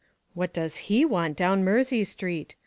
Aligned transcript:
"What 0.33 0.51
does 0.51 0.89
he 0.89 1.05
want 1.05 1.37
down 1.37 1.63
Mersey 1.63 2.03
Street? 2.05 2.55